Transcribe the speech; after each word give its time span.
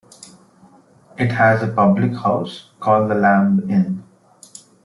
It 1.15 1.31
has 1.33 1.61
a 1.61 1.67
public 1.71 2.13
house 2.13 2.71
called 2.79 3.11
The 3.11 3.13
Lamb 3.13 3.69
Inn. 3.69 4.03